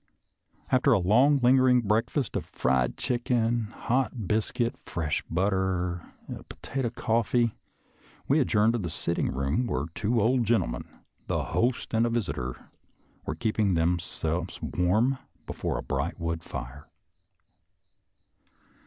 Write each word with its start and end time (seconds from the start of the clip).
After 0.71 0.93
a 0.93 0.97
long, 0.99 1.37
lingering 1.43 1.81
breakfast 1.81 2.35
of 2.35 2.43
fried 2.43 2.97
chicken, 2.97 3.65
hot 3.65 4.25
biscuit, 4.27 4.75
fresh 4.83 5.21
butter, 5.29 6.01
and 6.27 6.49
potato 6.49 6.89
coffee, 6.89 7.53
we 8.27 8.39
adjourned 8.39 8.73
to 8.73 8.79
the 8.79 8.89
sitting 8.89 9.31
room, 9.31 9.67
where 9.67 9.85
two 9.93 10.19
old 10.19 10.43
gentlemen— 10.45 10.85
the 11.27 11.43
host 11.43 11.93
and 11.93 12.07
a 12.07 12.09
visitor— 12.09 12.71
were 13.27 13.35
keeping 13.35 13.75
themselves 13.75 14.59
warm 14.63 15.19
before 15.45 15.77
a 15.77 15.83
bright 15.83 16.19
wood 16.19 16.41
fire. 16.41 16.89